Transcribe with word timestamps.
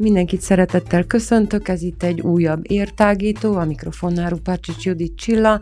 Mindenkit 0.00 0.40
szeretettel 0.40 1.04
köszöntök, 1.04 1.68
ez 1.68 1.82
itt 1.82 2.02
egy 2.02 2.20
újabb 2.20 2.60
értágító, 2.62 3.56
a 3.56 3.64
mikrofonnál 3.64 4.30
Rupácsics 4.30 4.84
Judit 4.84 5.16
Csilla, 5.16 5.60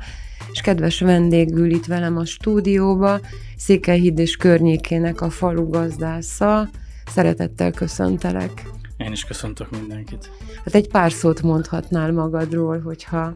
és 0.52 0.60
kedves 0.60 1.00
vendégül 1.00 1.70
itt 1.70 1.86
velem 1.86 2.16
a 2.16 2.24
stúdióba, 2.24 3.20
Székelyhíd 3.56 4.18
és 4.18 4.36
környékének 4.36 5.20
a 5.20 5.30
falu 5.30 5.68
gazdásza. 5.68 6.68
Szeretettel 7.06 7.72
köszöntelek. 7.72 8.77
Én 8.98 9.12
is 9.12 9.24
köszöntök 9.24 9.70
mindenkit. 9.70 10.30
Hát 10.64 10.74
egy 10.74 10.88
pár 10.88 11.12
szót 11.12 11.42
mondhatnál 11.42 12.12
magadról, 12.12 12.80
hogyha... 12.80 13.34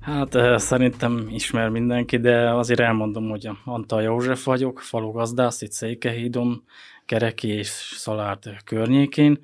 Hát 0.00 0.34
eh, 0.34 0.58
szerintem 0.58 1.26
ismer 1.30 1.68
mindenki, 1.68 2.18
de 2.18 2.54
azért 2.54 2.80
elmondom, 2.80 3.28
hogy 3.28 3.48
Antal 3.64 4.02
József 4.02 4.44
vagyok, 4.44 4.80
falu 4.80 5.10
gazdász, 5.10 5.62
itt 5.62 5.72
Székelyhídon, 5.72 6.64
Kereki 7.06 7.48
és 7.48 7.68
Szalárd 7.96 8.62
környékén. 8.64 9.40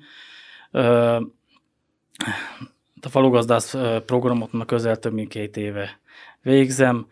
A 3.01 3.09
falugazdász 3.09 3.75
programot 4.05 4.51
már 4.51 4.65
közel 4.65 4.97
több 4.97 5.13
mint 5.13 5.29
két 5.29 5.57
éve 5.57 5.99
végzem, 6.41 7.07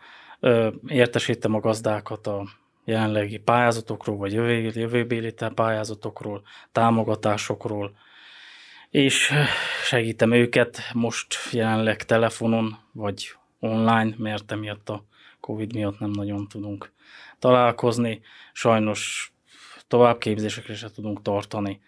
értesítem 0.86 1.54
a 1.54 1.60
gazdákat 1.60 2.26
a 2.26 2.46
jelenlegi 2.84 3.38
pályázatokról, 3.38 4.16
vagy 4.16 4.32
jövő, 4.32 4.70
jövőbéli 4.74 5.34
pályázatokról, 5.54 6.42
támogatásokról, 6.72 7.92
és 8.90 9.32
segítem 9.84 10.32
őket 10.32 10.80
most 10.92 11.34
jelenleg 11.52 12.04
telefonon, 12.04 12.78
vagy 12.92 13.34
online, 13.60 14.14
mert 14.16 14.52
emiatt 14.52 14.88
a 14.88 15.04
Covid 15.40 15.74
miatt 15.74 15.98
nem 15.98 16.10
nagyon 16.10 16.48
tudunk 16.48 16.92
találkozni. 17.38 18.20
Sajnos 18.52 19.32
továbbképzésekre 19.88 20.74
se 20.74 20.90
tudunk 20.90 21.22
tartani 21.22 21.80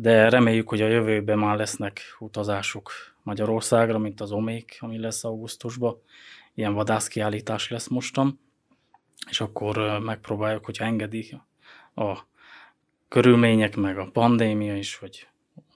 de 0.00 0.28
reméljük, 0.28 0.68
hogy 0.68 0.80
a 0.80 0.88
jövőben 0.88 1.38
már 1.38 1.56
lesznek 1.56 2.00
utazások 2.18 2.90
Magyarországra, 3.22 3.98
mint 3.98 4.20
az 4.20 4.32
Omék, 4.32 4.76
ami 4.80 4.98
lesz 4.98 5.24
augusztusban. 5.24 6.02
Ilyen 6.54 6.74
vadászkiállítás 6.74 7.70
lesz 7.70 7.88
mostan, 7.88 8.40
és 9.30 9.40
akkor 9.40 9.98
megpróbáljuk, 10.02 10.64
hogyha 10.64 10.84
engedi 10.84 11.40
a 11.94 12.18
körülmények, 13.08 13.76
meg 13.76 13.98
a 13.98 14.10
pandémia 14.10 14.76
is, 14.76 14.96
hogy 14.96 15.28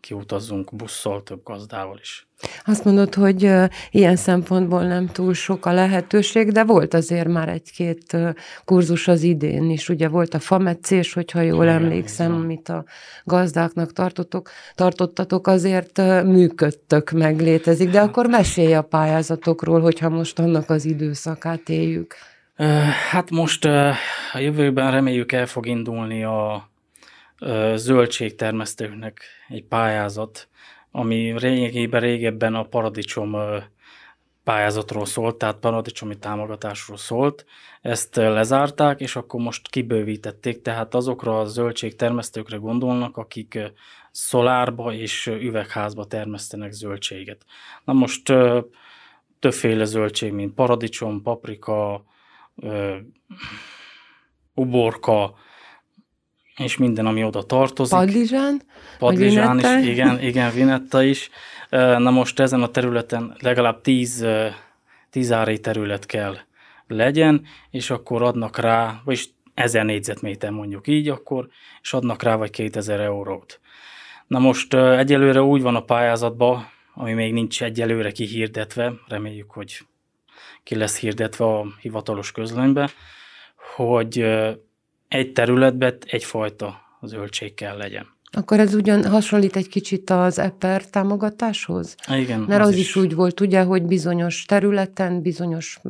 kiutazzunk 0.02 0.76
busszal, 0.76 1.22
több 1.22 1.40
gazdával 1.44 1.98
is. 2.00 2.26
Azt 2.64 2.84
mondod, 2.84 3.14
hogy 3.14 3.52
ilyen 3.90 4.16
szempontból 4.16 4.82
nem 4.82 5.06
túl 5.06 5.34
sok 5.34 5.66
a 5.66 5.72
lehetőség, 5.72 6.52
de 6.52 6.64
volt 6.64 6.94
azért 6.94 7.28
már 7.28 7.48
egy-két 7.48 8.16
kurzus 8.64 9.08
az 9.08 9.22
idén 9.22 9.70
is. 9.70 9.88
Ugye 9.88 10.08
volt 10.08 10.34
a 10.34 10.38
fametszés, 10.38 11.12
hogyha 11.12 11.40
jól 11.40 11.64
Igen, 11.64 11.82
emlékszem, 11.82 12.34
amit 12.34 12.68
a 12.68 12.84
gazdáknak 13.24 13.92
tartottok, 13.92 14.50
tartottatok, 14.74 15.46
azért 15.46 15.96
működtök, 16.24 17.10
meg 17.10 17.40
létezik. 17.40 17.90
De 17.90 17.98
hát, 17.98 18.08
akkor 18.08 18.26
mesélj 18.26 18.74
a 18.74 18.82
pályázatokról, 18.82 19.80
hogyha 19.80 20.08
most 20.08 20.38
annak 20.38 20.70
az 20.70 20.84
időszakát 20.84 21.68
éljük. 21.68 22.14
Hát 23.10 23.30
most 23.30 23.64
a 24.32 24.38
jövőben 24.38 24.90
reméljük 24.90 25.32
el 25.32 25.46
fog 25.46 25.66
indulni 25.66 26.24
a 26.24 26.70
zöldségtermesztőknek 27.74 29.22
egy 29.48 29.64
pályázat, 29.64 30.48
ami 30.90 31.38
régében 31.38 32.00
régebben 32.00 32.54
a 32.54 32.62
paradicsom 32.62 33.36
pályázatról 34.44 35.06
szólt, 35.06 35.36
tehát 35.36 35.56
paradicsomi 35.56 36.18
támogatásról 36.18 36.96
szólt. 36.96 37.44
Ezt 37.80 38.16
lezárták, 38.16 39.00
és 39.00 39.16
akkor 39.16 39.40
most 39.40 39.68
kibővítették, 39.68 40.62
tehát 40.62 40.94
azokra 40.94 41.40
a 41.40 41.44
zöldségtermesztőkre 41.44 42.56
gondolnak, 42.56 43.16
akik 43.16 43.58
szolárba 44.10 44.92
és 44.92 45.26
üvegházba 45.26 46.04
termesztenek 46.04 46.72
zöldséget. 46.72 47.44
Na 47.84 47.92
most 47.92 48.32
többféle 49.38 49.84
zöldség, 49.84 50.32
mint 50.32 50.54
paradicsom, 50.54 51.22
paprika, 51.22 52.04
uborka, 54.54 55.34
és 56.56 56.76
minden, 56.76 57.06
ami 57.06 57.24
oda 57.24 57.42
tartozik. 57.42 57.98
Padlizsán? 57.98 58.62
Padlizsán 58.98 59.58
is, 59.58 59.88
igen, 59.88 60.20
igen, 60.20 60.52
vinetta 60.52 61.02
is. 61.02 61.30
Na 61.70 62.10
most 62.10 62.40
ezen 62.40 62.62
a 62.62 62.68
területen 62.68 63.36
legalább 63.38 63.80
tíz, 63.80 64.26
tíz 65.10 65.32
ári 65.32 65.60
terület 65.60 66.06
kell 66.06 66.36
legyen, 66.86 67.44
és 67.70 67.90
akkor 67.90 68.22
adnak 68.22 68.58
rá, 68.58 69.00
vagyis 69.04 69.28
ezer 69.54 69.84
négyzetméter 69.84 70.50
mondjuk 70.50 70.86
így 70.86 71.08
akkor, 71.08 71.48
és 71.82 71.92
adnak 71.92 72.22
rá 72.22 72.36
vagy 72.36 72.50
2000 72.50 73.00
eurót. 73.00 73.60
Na 74.26 74.38
most 74.38 74.74
egyelőre 74.74 75.42
úgy 75.42 75.62
van 75.62 75.76
a 75.76 75.84
pályázatban, 75.84 76.70
ami 76.94 77.12
még 77.12 77.32
nincs 77.32 77.62
egyelőre 77.62 78.10
kihirdetve, 78.10 78.92
reméljük, 79.08 79.50
hogy 79.50 79.78
ki 80.62 80.74
lesz 80.74 80.98
hirdetve 80.98 81.44
a 81.44 81.66
hivatalos 81.80 82.32
közlönybe, 82.32 82.90
hogy 83.74 84.26
egy 85.12 85.32
területben 85.32 85.98
egyfajta 86.06 86.98
zöldség 87.02 87.54
kell 87.54 87.76
legyen. 87.76 88.06
Akkor 88.32 88.60
ez 88.60 88.74
ugyan 88.74 89.04
hasonlít 89.04 89.56
egy 89.56 89.68
kicsit 89.68 90.10
az 90.10 90.38
EPER 90.38 90.84
támogatáshoz? 90.84 91.94
Igen. 92.16 92.40
Mert 92.40 92.60
az, 92.60 92.68
az 92.68 92.74
is, 92.74 92.80
is 92.80 92.96
úgy 92.96 93.14
volt, 93.14 93.40
ugye, 93.40 93.62
hogy 93.62 93.82
bizonyos 93.82 94.44
területen, 94.44 95.22
bizonyos 95.22 95.80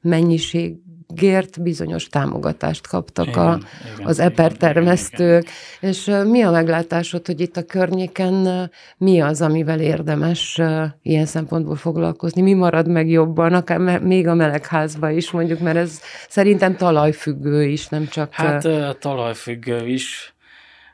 mennyiség 0.00 0.76
gért 1.14 1.62
bizonyos 1.62 2.06
támogatást 2.06 2.86
kaptak 2.86 3.26
igen, 3.26 3.46
a, 3.46 3.58
igen, 3.94 4.06
az 4.06 4.18
eper 4.18 4.52
termesztők. 4.52 5.42
Igen, 5.42 5.52
igen. 5.80 5.90
És 5.90 6.30
mi 6.30 6.42
a 6.42 6.50
meglátásod, 6.50 7.26
hogy 7.26 7.40
itt 7.40 7.56
a 7.56 7.62
környéken 7.62 8.70
mi 8.96 9.20
az, 9.20 9.42
amivel 9.42 9.80
érdemes 9.80 10.60
ilyen 11.02 11.26
szempontból 11.26 11.76
foglalkozni? 11.76 12.42
Mi 12.42 12.52
marad 12.52 12.88
meg 12.88 13.08
jobban, 13.08 13.52
akár 13.52 14.00
még 14.00 14.26
a 14.26 14.34
melegházba 14.34 15.10
is 15.10 15.30
mondjuk, 15.30 15.58
mert 15.58 15.76
ez 15.76 16.00
szerintem 16.28 16.76
talajfüggő 16.76 17.64
is, 17.64 17.88
nem 17.88 18.08
csak... 18.08 18.32
Hát 18.32 18.68
talajfüggő 18.98 19.86
is. 19.86 20.32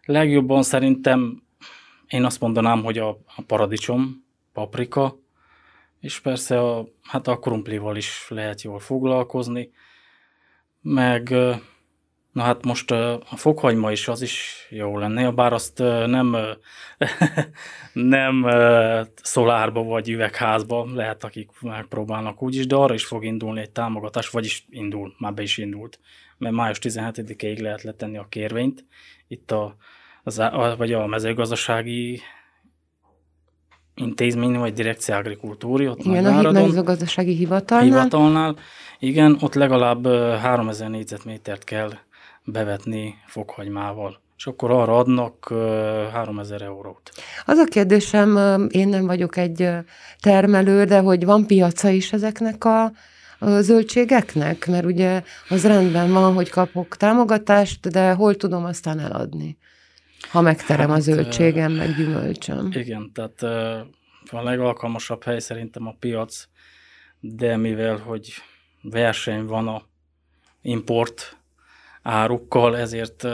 Legjobban 0.05 0.63
szerintem 0.63 1.43
én 2.09 2.25
azt 2.25 2.41
mondanám, 2.41 2.83
hogy 2.83 2.99
a, 2.99 3.09
a 3.09 3.43
paradicsom, 3.47 4.25
paprika, 4.53 5.19
és 6.01 6.21
persze 6.21 6.61
a, 6.61 6.87
hát 7.03 7.29
a 7.29 7.39
krumplival 7.39 7.97
is 7.97 8.27
lehet 8.29 8.63
jól 8.63 8.79
foglalkozni 8.79 9.71
meg 10.85 11.35
na 12.33 12.43
hát 12.43 12.65
most 12.65 12.91
a 12.91 13.37
fokhagyma 13.37 13.93
is 13.93 14.09
az 14.09 14.23
is 14.23 14.67
jó 14.71 14.99
lenne, 14.99 15.31
bár 15.31 15.53
azt 15.53 15.79
nem, 16.07 16.37
nem 17.93 18.47
szolárba 19.15 19.83
vagy 19.83 20.09
üvegházba 20.09 20.87
lehet, 20.95 21.25
akik 21.25 21.51
megpróbálnak 21.61 22.43
úgyis, 22.43 22.67
de 22.67 22.75
arra 22.75 22.95
is 22.95 23.05
fog 23.05 23.25
indulni 23.25 23.61
egy 23.61 23.71
támogatás, 23.71 24.29
vagyis 24.29 24.67
indul, 24.71 25.15
már 25.19 25.35
be 25.35 25.43
is 25.43 25.59
indult, 25.59 26.01
mert 26.45 26.57
május 26.57 26.79
17-ig 26.83 27.61
lehet 27.61 27.83
letenni 27.83 28.19
a 28.19 28.27
kérvényt, 28.29 28.85
itt 29.29 29.51
a, 29.51 29.77
az, 30.23 30.43
vagy 30.77 30.93
a 30.93 31.07
mezőgazdasági 31.07 32.21
intézmény, 33.95 34.59
vagy 34.59 34.73
direkció 34.73 35.15
agrikultúri, 35.15 35.89
ott 35.89 35.99
Igen, 35.99 36.25
a 36.27 36.51
mezőgazdasági 36.51 37.35
hivatalnál. 37.35 37.87
hivatalnál. 37.87 38.57
Igen, 38.99 39.37
ott 39.41 39.55
legalább 39.55 40.07
3000 40.37 40.91
négyzetmétert 40.91 41.65
kell 41.65 41.91
bevetni 42.45 43.15
fokhagymával 43.27 44.23
és 44.37 44.47
akkor 44.47 44.71
arra 44.71 44.99
adnak 44.99 45.49
3000 46.13 46.63
eurót. 46.63 47.11
Az 47.45 47.59
a 47.59 47.65
kérdésem, 47.65 48.37
én 48.71 48.89
nem 48.89 49.07
vagyok 49.07 49.37
egy 49.37 49.69
termelő, 50.21 50.85
de 50.85 50.99
hogy 50.99 51.25
van 51.25 51.47
piaca 51.47 51.89
is 51.89 52.13
ezeknek 52.13 52.65
a, 52.65 52.85
a 52.85 52.93
zöldségeknek? 53.61 54.67
Mert 54.67 54.85
ugye 54.85 55.23
az 55.49 55.67
rendben 55.67 56.13
van, 56.13 56.35
hogy 56.35 56.51
kapok 56.51 56.97
támogatást, 56.97 57.89
de 57.89 58.13
hol 58.13 58.35
tudom 58.35 58.65
aztán 58.65 58.99
eladni? 58.99 59.57
ha 60.31 60.41
megterem 60.41 60.89
hát, 60.89 60.99
a 60.99 61.01
zöldségem, 61.01 61.73
meg 61.73 61.97
gyümölcsöm. 61.97 62.71
Igen, 62.73 63.13
tehát 63.13 63.43
a 64.31 64.43
legalkalmasabb 64.43 65.23
hely 65.23 65.39
szerintem 65.39 65.87
a 65.87 65.97
piac, 65.99 66.49
de 67.21 67.57
mivel, 67.57 67.97
hogy 67.97 68.33
verseny 68.83 69.45
van 69.45 69.69
a 69.69 69.83
import 70.63 71.37
árukkal, 72.03 72.77
ezért 72.77 73.27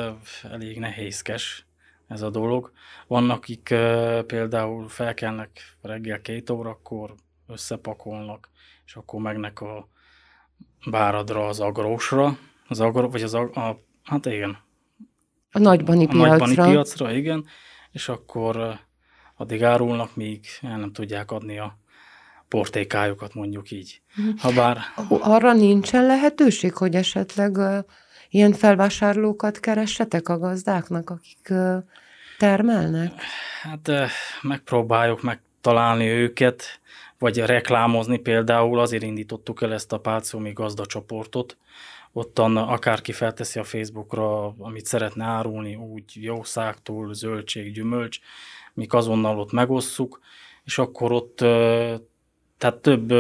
elég 0.51 0.79
nehézkes 0.79 1.67
ez 2.09 2.23
a 2.23 2.31
dolog. 2.31 2.73
Vannak, 3.07 3.37
akik 3.37 3.75
például 4.27 4.89
felkelnek 4.89 5.77
reggel 5.83 6.21
két 6.21 6.51
órakor, 6.51 7.15
összepakolnak, 7.47 8.49
és 8.87 8.95
akkor 8.95 9.21
megnek 9.21 9.61
a 9.61 9.89
báradra, 10.91 11.47
az 11.47 11.61
agrósra, 11.61 12.39
az 12.69 12.81
agro, 12.81 13.09
vagy 13.09 13.23
az, 13.23 13.35
a, 13.35 13.41
a, 13.41 13.81
hát 14.05 14.27
igen, 14.27 14.59
a 15.53 15.59
nagybani 15.59 16.05
a 16.05 16.09
piacra. 16.09 16.29
nagybani 16.29 16.55
piacra, 16.55 17.13
igen, 17.13 17.45
és 17.93 18.09
akkor 18.09 18.81
addig 19.37 19.63
árulnak, 19.63 20.17
míg 20.17 20.45
el 20.61 20.79
nem 20.79 20.93
tudják 20.93 21.31
adni 21.31 21.59
a 21.59 21.79
portékájukat, 22.49 23.35
mondjuk 23.35 23.71
így. 23.71 24.03
Habár... 24.39 24.79
Arra 25.09 25.53
nincsen 25.53 26.07
lehetőség, 26.07 26.75
hogy 26.75 26.95
esetleg 26.95 27.57
uh, 27.57 27.79
ilyen 28.29 28.53
felvásárlókat 28.53 29.61
keressetek 29.61 30.29
a 30.29 30.39
gazdáknak, 30.39 31.11
akik 31.11 31.49
uh, 31.51 31.77
termelnek? 32.39 33.13
Hát 33.63 33.89
uh, 33.89 34.09
megpróbáljuk 34.43 35.23
megtalálni 35.63 36.09
őket, 36.09 36.81
vagy 37.19 37.39
reklámozni 37.39 38.19
például, 38.19 38.79
azért 38.79 39.03
indítottuk 39.03 39.63
el 39.63 39.73
ezt 39.73 39.93
a 39.93 40.01
Pálcómi 40.01 40.53
gazdacsoportot, 40.53 41.57
ottan 42.13 42.57
akárki 42.57 43.13
felteszi 43.13 43.59
a 43.59 43.65
Facebookra, 43.65 44.55
amit 44.59 44.87
szeretne 44.87 45.25
árulni, 45.25 45.75
úgy 45.75 46.05
jószágtól, 46.15 47.15
zöldség, 47.15 47.73
gyümölcs, 47.73 48.19
mik 48.75 48.93
azonnal 48.93 49.39
ott 49.39 49.53
megosszuk, 49.53 50.21
és 50.65 50.79
akkor 50.79 51.13
ott 51.13 51.37
tehát 52.59 52.81
több 52.81 53.13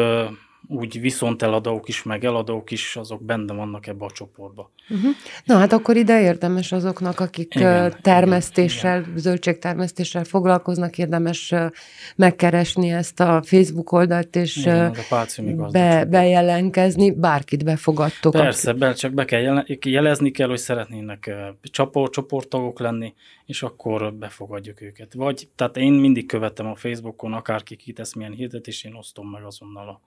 úgy 0.68 1.00
viszont 1.00 1.42
eladók 1.42 1.88
is, 1.88 2.02
meg 2.02 2.24
eladók 2.24 2.70
is, 2.70 2.96
azok 2.96 3.22
benne 3.22 3.54
vannak 3.54 3.86
ebbe 3.86 4.04
a 4.04 4.10
csoportba. 4.10 4.70
Uh-huh. 4.88 5.10
Na 5.44 5.58
hát 5.58 5.72
akkor 5.72 5.96
ide 5.96 6.20
érdemes 6.20 6.72
azoknak, 6.72 7.20
akik 7.20 7.54
igen, 7.54 7.94
termesztéssel, 8.02 9.00
igen. 9.00 9.12
zöldségtermesztéssel 9.16 10.24
foglalkoznak, 10.24 10.98
érdemes 10.98 11.54
megkeresni 12.16 12.90
ezt 12.90 13.20
a 13.20 13.42
Facebook 13.44 13.92
oldalt, 13.92 14.36
és 14.36 14.56
igen, 14.56 14.96
be, 15.72 16.04
bejelentkezni, 16.04 17.10
bárkit 17.10 17.64
befogadtok. 17.64 18.32
Persze, 18.32 18.72
be, 18.72 18.92
csak 18.92 19.12
be 19.12 19.24
kell 19.24 19.64
jelezni 19.84 20.30
kell, 20.30 20.48
hogy 20.48 20.58
szeretnének 20.58 21.30
csoport, 21.62 22.12
csoporttagok 22.12 22.80
lenni, 22.80 23.14
és 23.50 23.62
akkor 23.62 24.14
befogadjuk 24.14 24.80
őket. 24.80 25.14
Vagy, 25.14 25.48
tehát 25.54 25.76
én 25.76 25.92
mindig 25.92 26.26
követem 26.26 26.66
a 26.66 26.74
Facebookon, 26.74 27.32
akárki 27.32 27.76
kitesz 27.76 28.14
milyen 28.14 28.32
hirdetés, 28.32 28.84
én 28.84 28.94
osztom 28.94 29.30
meg 29.30 29.44
azonnal 29.44 29.88
a 29.88 30.00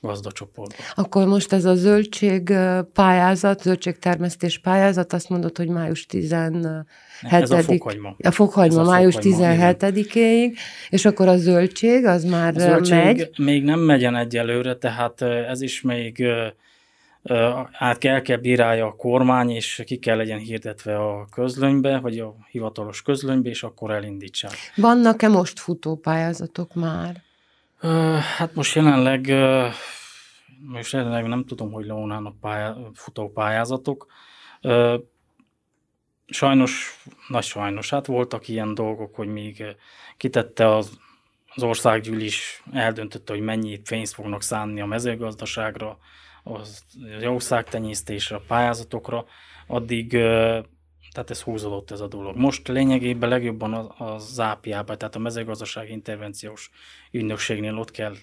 gazdacsoportba. 0.00 0.82
Akkor 0.94 1.26
most 1.26 1.52
ez 1.52 1.64
a 1.64 1.74
zöldség 1.74 2.52
pályázat, 2.92 3.62
zöldségtermesztés 3.62 4.58
pályázat, 4.58 5.12
azt 5.12 5.28
mondod, 5.28 5.56
hogy 5.56 5.68
május 5.68 6.06
17 6.06 6.84
Ez 7.22 7.50
a 7.50 7.58
fokhagyma. 7.58 8.16
A 8.18 8.30
fokhagyma, 8.30 8.80
ez 8.80 8.86
május 8.86 9.16
17-éig, 9.20 10.56
és 10.88 11.04
akkor 11.04 11.28
a 11.28 11.36
zöldség, 11.36 12.04
az 12.04 12.24
már 12.24 12.56
a 12.56 12.58
zöldség 12.58 12.96
megy? 12.96 13.30
még 13.38 13.64
nem 13.64 13.80
megyen 13.80 14.16
egyelőre, 14.16 14.76
tehát 14.76 15.22
ez 15.22 15.60
is 15.60 15.80
még 15.80 16.24
át 17.72 17.98
kell, 17.98 18.20
kell 18.20 18.36
bírálja 18.36 18.86
a 18.86 18.96
kormány, 18.96 19.50
és 19.50 19.82
ki 19.86 19.96
kell 19.96 20.16
legyen 20.16 20.38
hirdetve 20.38 20.98
a 20.98 21.26
közlönybe, 21.30 21.98
vagy 21.98 22.18
a 22.18 22.36
hivatalos 22.50 23.02
közlönybe, 23.02 23.48
és 23.48 23.62
akkor 23.62 23.90
elindítsák. 23.90 24.54
Vannak-e 24.76 25.28
most 25.28 25.58
futó 25.58 25.96
pályázatok 25.96 26.74
már? 26.74 27.22
Hát 28.36 28.54
most 28.54 28.74
jelenleg, 28.74 29.26
most 30.58 30.92
jelenleg 30.92 31.26
nem 31.26 31.44
tudom, 31.44 31.72
hogy 31.72 31.86
leónának 31.86 32.40
pályá, 32.40 32.76
futó 32.94 33.30
pályázatok. 33.32 34.06
Sajnos, 36.26 37.02
nagy 37.28 37.44
sajnos, 37.44 37.90
hát 37.90 38.06
voltak 38.06 38.48
ilyen 38.48 38.74
dolgok, 38.74 39.14
hogy 39.14 39.28
még 39.28 39.64
kitette 40.16 40.74
az, 40.74 40.98
az 41.54 41.62
országgyűlés 41.62 42.62
eldöntötte, 42.72 43.32
hogy 43.32 43.42
mennyi 43.42 43.78
pénzt 43.78 44.14
fognak 44.14 44.42
szánni 44.42 44.80
a 44.80 44.86
mezőgazdaságra, 44.86 45.98
az 46.52 46.82
jószágtenyésztésre, 47.20 48.36
a 48.36 48.42
pályázatokra, 48.46 49.24
addig 49.66 50.08
tehát 51.12 51.30
ez 51.30 51.40
húzódott 51.40 51.90
ez 51.90 52.00
a 52.00 52.06
dolog. 52.06 52.36
Most 52.36 52.68
lényegében 52.68 53.28
legjobban 53.28 53.72
a, 53.72 54.04
a 54.04 54.18
zápiában, 54.18 54.98
tehát 54.98 55.14
a 55.14 55.18
mezőgazdasági 55.18 55.92
intervenciós 55.92 56.70
ügynökségnél 57.10 57.78
ott 57.78 57.90
kell 57.90 58.14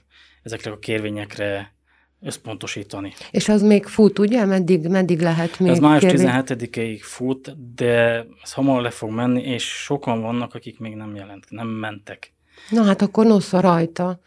ezekre 0.43 0.71
a 0.71 0.79
kérvényekre 0.79 1.73
összpontosítani. 2.21 3.13
És 3.31 3.49
az 3.49 3.61
még 3.61 3.85
fut, 3.85 4.19
ugye? 4.19 4.45
Meddig, 4.45 4.87
meddig 4.87 5.21
lehet 5.21 5.59
még 5.59 5.71
Ez 5.71 5.79
május 5.79 6.03
17-ig 6.05 6.99
fut, 7.01 7.73
de 7.75 8.25
ez 8.43 8.53
hamar 8.53 8.81
le 8.81 8.89
fog 8.89 9.09
menni, 9.09 9.41
és 9.41 9.63
sokan 9.63 10.21
vannak, 10.21 10.53
akik 10.53 10.79
még 10.79 10.95
nem 10.95 11.15
jelent, 11.15 11.45
nem 11.49 11.67
mentek. 11.67 12.33
Na 12.69 12.83
hát 12.83 13.01
akkor 13.01 13.25
nosza 13.25 13.59
rajta. 13.59 14.19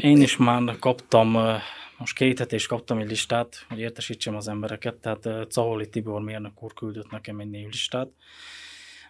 Én 0.00 0.22
is 0.22 0.36
már 0.36 0.76
kaptam 0.78 1.36
most 2.00 2.14
két 2.14 2.38
hetés 2.38 2.66
kaptam 2.66 2.98
egy 2.98 3.08
listát, 3.08 3.64
hogy 3.68 3.78
értesítsem 3.78 4.36
az 4.36 4.48
embereket, 4.48 4.94
tehát 4.94 5.50
Caholi 5.50 5.88
Tibor 5.88 6.20
mérnök 6.20 6.62
úr 6.62 6.74
küldött 6.74 7.10
nekem 7.10 7.38
egy 7.38 7.50
névlistát, 7.50 8.08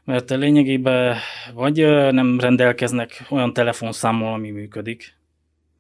mert 0.05 0.31
lényegében 0.31 1.17
vagy 1.55 1.77
nem 2.13 2.41
rendelkeznek 2.41 3.27
olyan 3.29 3.53
telefonszámmal, 3.53 4.33
ami 4.33 4.51
működik, 4.51 5.17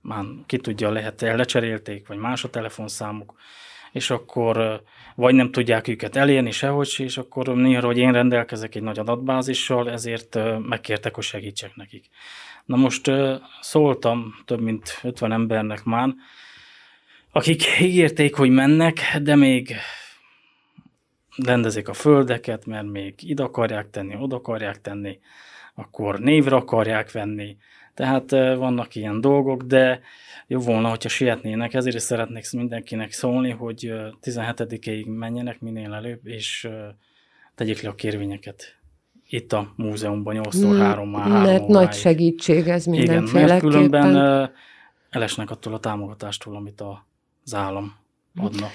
már 0.00 0.24
ki 0.46 0.56
tudja, 0.56 0.90
lehet 0.90 1.20
lecserélték, 1.20 2.06
vagy 2.06 2.18
más 2.18 2.44
a 2.44 2.50
telefonszámuk, 2.50 3.34
és 3.92 4.10
akkor 4.10 4.82
vagy 5.14 5.34
nem 5.34 5.50
tudják 5.50 5.88
őket 5.88 6.16
elérni 6.16 6.50
sehogy 6.50 6.94
és 6.98 7.18
akkor 7.18 7.48
néha, 7.48 7.86
hogy 7.86 7.98
én 7.98 8.12
rendelkezek 8.12 8.74
egy 8.74 8.82
nagy 8.82 8.98
adatbázissal, 8.98 9.90
ezért 9.90 10.38
megkértek, 10.68 11.14
hogy 11.14 11.24
segítsek 11.24 11.74
nekik. 11.74 12.06
Na 12.64 12.76
most 12.76 13.10
szóltam 13.60 14.34
több 14.44 14.60
mint 14.60 14.98
50 15.02 15.32
embernek 15.32 15.84
már, 15.84 16.14
akik 17.32 17.80
ígérték, 17.80 18.34
hogy 18.34 18.50
mennek, 18.50 18.98
de 19.22 19.34
még 19.34 19.74
rendezik 21.36 21.88
a 21.88 21.92
földeket, 21.92 22.66
mert 22.66 22.86
még 22.86 23.14
ide 23.18 23.42
akarják 23.42 23.90
tenni, 23.90 24.16
oda 24.16 24.36
akarják 24.36 24.80
tenni, 24.80 25.18
akkor 25.74 26.18
névre 26.18 26.56
akarják 26.56 27.12
venni. 27.12 27.56
Tehát 27.94 28.30
vannak 28.56 28.94
ilyen 28.94 29.20
dolgok, 29.20 29.62
de 29.62 30.00
jó 30.46 30.58
volna, 30.58 30.88
hogyha 30.88 31.08
sietnének, 31.08 31.74
ezért 31.74 31.96
is 31.96 32.02
szeretnék 32.02 32.52
mindenkinek 32.52 33.12
szólni, 33.12 33.50
hogy 33.50 33.92
17-ig 34.22 35.18
menjenek 35.18 35.60
minél 35.60 35.94
előbb, 35.94 36.26
és 36.26 36.68
tegyék 37.54 37.82
le 37.82 37.88
a 37.88 37.94
kérvényeket 37.94 38.78
itt 39.28 39.52
a 39.52 39.72
múzeumban 39.76 40.36
8-tól 40.38 40.76
3 40.78 41.10
már 41.10 41.28
3 41.28 41.42
Mert 41.42 41.66
nagy 41.66 41.92
segítség 41.92 42.68
ez 42.68 42.84
mindenféleképpen. 42.84 43.42
Igen, 43.42 43.48
mert 43.48 43.60
különben 43.60 44.50
elesnek 45.10 45.50
attól 45.50 45.74
a 45.74 45.78
támogatástól, 45.78 46.56
amit 46.56 46.80
a 46.80 47.06
az 47.52 47.58
állam 47.58 47.98
adna. 48.36 48.66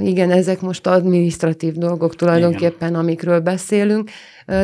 Igen, 0.00 0.30
ezek 0.30 0.60
most 0.60 0.86
administratív 0.86 1.74
dolgok 1.74 2.16
tulajdonképpen, 2.16 2.88
Igen. 2.88 3.00
amikről 3.00 3.40
beszélünk, 3.40 4.10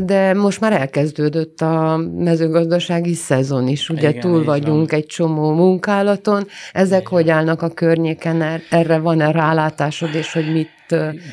de 0.05 0.35
most 0.35 0.61
már 0.61 0.73
elkezdődött 0.73 1.61
a 1.61 1.97
mezőgazdasági 2.15 3.15
szezon 3.15 3.69
is, 3.69 3.89
ugye 3.89 4.09
Igen, 4.09 4.21
túl 4.21 4.45
vagyunk 4.45 4.91
van. 4.91 4.99
egy 4.99 5.07
csomó 5.07 5.53
munkálaton. 5.53 6.47
Ezek 6.73 7.01
Igen. 7.01 7.13
hogy 7.13 7.31
állnak 7.31 7.63
a 7.63 7.69
környéken, 7.69 8.43
er-, 8.43 8.63
erre 8.71 8.99
van-e 8.99 9.31
rálátásod, 9.31 10.15
és 10.15 10.33
hogy 10.33 10.53
mit, 10.53 10.71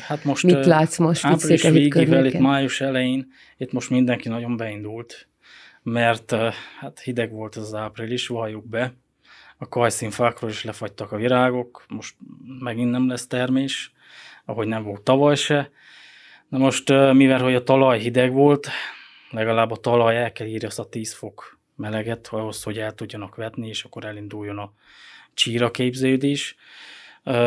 hát 0.06 0.24
most, 0.24 0.44
mit 0.44 0.66
látsz 0.66 0.98
most 0.98 1.24
április 1.24 1.62
végével, 1.62 2.26
itt 2.26 2.38
május 2.38 2.80
elején, 2.80 3.26
itt 3.56 3.72
most 3.72 3.90
mindenki 3.90 4.28
nagyon 4.28 4.56
beindult, 4.56 5.28
mert 5.82 6.34
hát 6.80 7.00
hideg 7.00 7.32
volt 7.32 7.56
az 7.56 7.74
április, 7.74 8.26
valljuk 8.26 8.68
be, 8.68 8.94
a 9.62 9.68
kajszínfákról 9.68 10.50
is 10.50 10.64
lefagytak 10.64 11.12
a 11.12 11.16
virágok, 11.16 11.84
most 11.88 12.16
megint 12.58 12.90
nem 12.90 13.08
lesz 13.08 13.26
termés, 13.26 13.92
ahogy 14.44 14.66
nem 14.66 14.82
volt 14.82 15.02
tavaly 15.02 15.36
se. 15.36 15.70
Na 16.48 16.58
most, 16.58 16.88
mivel 17.12 17.42
hogy 17.42 17.54
a 17.54 17.62
talaj 17.62 17.98
hideg 17.98 18.32
volt, 18.32 18.68
legalább 19.30 19.70
a 19.70 19.76
talaj 19.76 20.16
el 20.16 20.32
kell 20.32 20.46
írja 20.46 20.68
azt 20.68 20.78
a 20.78 20.88
10 20.88 21.12
fok 21.12 21.58
meleget, 21.76 22.28
ahhoz, 22.30 22.62
hogy 22.62 22.78
el 22.78 22.94
tudjanak 22.94 23.34
vetni, 23.34 23.68
és 23.68 23.84
akkor 23.84 24.04
elinduljon 24.04 24.58
a 24.58 24.72
csíra 25.34 25.70
képződés. 25.70 26.56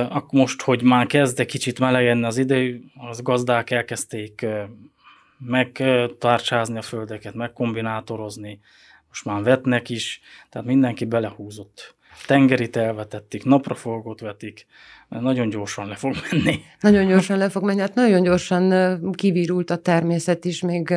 Akkor 0.10 0.40
most, 0.40 0.62
hogy 0.62 0.82
már 0.82 1.06
kezd 1.06 1.46
kicsit 1.46 1.80
melegedni 1.80 2.26
az 2.26 2.38
idő, 2.38 2.84
az 2.96 3.22
gazdák 3.22 3.72
elkezdték 3.72 4.46
megtárcsázni 5.38 6.78
a 6.78 6.82
földeket, 6.82 7.34
megkombinátorozni, 7.34 8.60
most 9.08 9.26
már 9.26 9.44
vetnek 9.44 9.90
is, 9.90 10.22
tehát 10.50 10.68
mindenki 10.68 11.06
belehúzott 11.06 11.95
tengerit 12.26 12.76
elvetették, 12.76 13.44
napraforgót 13.44 14.20
vetik, 14.20 14.66
nagyon 15.10 15.50
gyorsan 15.50 15.88
le 15.88 15.96
fog 15.96 16.16
menni. 16.32 16.60
Nagyon 16.80 17.08
gyorsan 17.08 17.38
le 17.38 17.50
fog 17.50 17.64
menni, 17.64 17.80
hát 17.80 17.96
nagyon 17.96 18.24
gyorsan 18.24 19.00
kivirult 19.12 19.70
a 19.70 19.76
természet 19.76 20.46
is, 20.46 20.62
még 20.62 20.94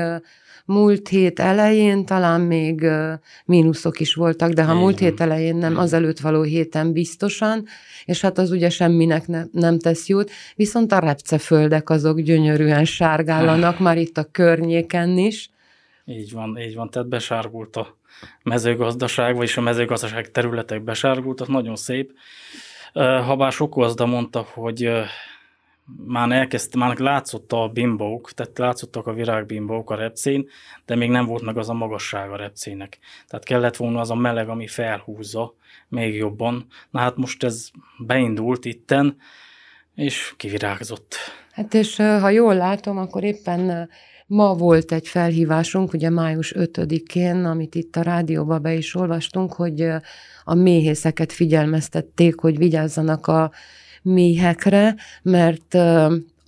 múlt 0.68 1.08
hét 1.08 1.40
elején 1.40 2.04
talán 2.04 2.40
még 2.40 2.86
mínuszok 3.44 4.00
is 4.00 4.14
voltak, 4.14 4.50
de 4.50 4.62
ha 4.62 4.70
Igen. 4.70 4.82
múlt 4.82 4.98
hét 4.98 5.20
elején 5.20 5.56
nem, 5.56 5.78
az 5.78 5.92
előtt 5.92 6.18
való 6.18 6.42
héten 6.42 6.92
biztosan, 6.92 7.64
és 8.04 8.20
hát 8.20 8.38
az 8.38 8.50
ugye 8.50 8.70
semminek 8.70 9.26
ne, 9.26 9.42
nem 9.52 9.78
tesz 9.78 10.08
jót, 10.08 10.30
viszont 10.54 10.92
a 10.92 10.98
repceföldek 10.98 11.90
azok 11.90 12.20
gyönyörűen 12.20 12.84
sárgállanak 12.84 13.78
már 13.88 13.98
itt 13.98 14.18
a 14.18 14.24
környéken 14.24 15.18
is. 15.18 15.50
Így 16.04 16.32
van, 16.32 16.58
így 16.58 16.74
van, 16.74 16.90
tehát 16.90 17.08
besárgult 17.08 17.76
a 17.76 17.97
mezőgazdaság, 18.42 19.36
vagyis 19.36 19.56
a 19.56 19.60
mezőgazdaság 19.60 20.30
területek 20.30 20.82
besárgultak, 20.82 21.48
nagyon 21.48 21.76
szép. 21.76 22.12
Habár 23.24 23.52
sok 23.52 23.74
gazda 23.74 24.06
mondta, 24.06 24.46
hogy 24.52 24.90
már 26.06 26.30
elkezd, 26.30 26.76
már 26.76 26.98
látszott 26.98 27.52
a 27.52 27.68
bimbók, 27.68 28.32
tehát 28.32 28.58
látszottak 28.58 29.06
a 29.06 29.12
virágbimbók 29.12 29.90
a 29.90 29.94
repcén, 29.94 30.48
de 30.86 30.94
még 30.94 31.10
nem 31.10 31.26
volt 31.26 31.42
meg 31.42 31.58
az 31.58 31.68
a 31.68 31.72
magasság 31.72 32.30
a 32.30 32.36
repcének. 32.36 32.98
Tehát 33.26 33.44
kellett 33.44 33.76
volna 33.76 34.00
az 34.00 34.10
a 34.10 34.14
meleg, 34.14 34.48
ami 34.48 34.66
felhúzza 34.66 35.54
még 35.88 36.14
jobban. 36.14 36.66
Na 36.90 37.00
hát 37.00 37.16
most 37.16 37.44
ez 37.44 37.70
beindult 37.98 38.64
itten, 38.64 39.16
és 39.94 40.34
kivirágzott. 40.36 41.16
Hát 41.52 41.74
és 41.74 41.96
ha 41.96 42.30
jól 42.30 42.54
látom, 42.54 42.98
akkor 42.98 43.24
éppen 43.24 43.90
ma 44.28 44.54
volt 44.54 44.92
egy 44.92 45.08
felhívásunk, 45.08 45.92
ugye 45.92 46.10
május 46.10 46.54
5-én, 46.56 47.44
amit 47.44 47.74
itt 47.74 47.96
a 47.96 48.02
rádióba 48.02 48.58
be 48.58 48.74
is 48.74 48.94
olvastunk, 48.94 49.52
hogy 49.52 49.88
a 50.44 50.54
méhészeket 50.54 51.32
figyelmeztették, 51.32 52.40
hogy 52.40 52.58
vigyázzanak 52.58 53.26
a 53.26 53.50
méhekre, 54.02 54.94
mert 55.22 55.76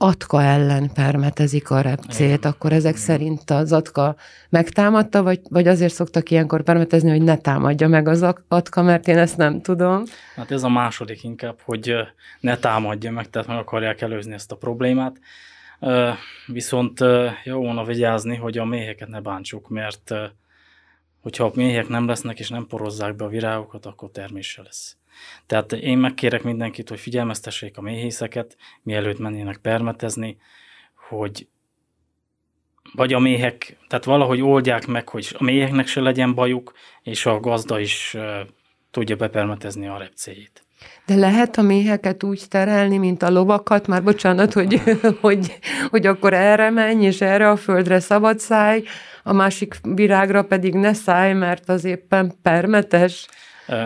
atka 0.02 0.42
ellen 0.42 0.90
permetezik 0.92 1.70
a 1.70 1.80
repcét, 1.80 2.44
akkor 2.44 2.72
ezek 2.72 2.92
Igen. 2.92 3.04
szerint 3.04 3.50
az 3.50 3.72
atka 3.72 4.16
megtámadta, 4.48 5.22
vagy, 5.22 5.40
vagy 5.48 5.68
azért 5.68 5.92
szoktak 5.92 6.30
ilyenkor 6.30 6.62
permetezni, 6.62 7.10
hogy 7.10 7.22
ne 7.22 7.36
támadja 7.36 7.88
meg 7.88 8.08
az 8.08 8.26
atka, 8.48 8.82
mert 8.82 9.08
én 9.08 9.18
ezt 9.18 9.36
nem 9.36 9.62
tudom. 9.62 10.02
Hát 10.36 10.50
ez 10.50 10.62
a 10.62 10.68
második 10.68 11.24
inkább, 11.24 11.58
hogy 11.64 11.94
ne 12.40 12.56
támadja 12.56 13.10
meg, 13.10 13.30
tehát 13.30 13.48
meg 13.48 13.58
akarják 13.58 14.00
előzni 14.00 14.32
ezt 14.32 14.52
a 14.52 14.56
problémát. 14.56 15.16
Viszont 16.46 17.00
jó 17.44 17.58
volna 17.60 17.84
vigyázni, 17.84 18.36
hogy 18.36 18.58
a 18.58 18.64
méheket 18.64 19.08
ne 19.08 19.20
bántsuk, 19.20 19.68
mert 19.68 20.14
hogyha 21.20 21.44
a 21.44 21.52
méhek 21.54 21.88
nem 21.88 22.06
lesznek 22.06 22.38
és 22.38 22.48
nem 22.48 22.66
porozzák 22.66 23.16
be 23.16 23.24
a 23.24 23.28
virágokat, 23.28 23.86
akkor 23.86 24.10
termése 24.10 24.62
lesz. 24.62 24.96
Tehát 25.46 25.72
én 25.72 25.98
megkérek 25.98 26.42
mindenkit, 26.42 26.88
hogy 26.88 27.00
figyelmeztessék 27.00 27.78
a 27.78 27.80
méhészeket, 27.80 28.56
mielőtt 28.82 29.18
mennének 29.18 29.56
permetezni, 29.56 30.36
hogy 31.08 31.48
vagy 32.94 33.12
a 33.12 33.18
méhek, 33.18 33.78
tehát 33.88 34.04
valahogy 34.04 34.42
oldják 34.42 34.86
meg, 34.86 35.08
hogy 35.08 35.34
a 35.38 35.42
méheknek 35.42 35.86
se 35.86 36.00
legyen 36.00 36.34
bajuk, 36.34 36.72
és 37.02 37.26
a 37.26 37.40
gazda 37.40 37.78
is 37.78 38.16
tudja 38.90 39.16
bepermetezni 39.16 39.86
a 39.86 39.98
repcéjét. 39.98 40.64
De 41.06 41.14
lehet 41.14 41.56
a 41.56 41.62
méheket 41.62 42.22
úgy 42.22 42.42
terelni, 42.48 42.98
mint 42.98 43.22
a 43.22 43.30
lovakat, 43.30 43.86
már 43.86 44.02
bocsánat, 44.02 44.52
hogy, 44.52 44.82
hogy, 45.20 45.58
hogy 45.90 46.06
akkor 46.06 46.34
erre 46.34 46.70
menj, 46.70 47.04
és 47.04 47.20
erre 47.20 47.50
a 47.50 47.56
földre 47.56 48.00
szabad 48.00 48.38
száj, 48.38 48.82
a 49.22 49.32
másik 49.32 49.74
virágra 49.82 50.42
pedig 50.42 50.74
ne 50.74 50.92
szállj, 50.92 51.32
mert 51.32 51.68
az 51.68 51.84
éppen 51.84 52.32
permetes. 52.42 53.28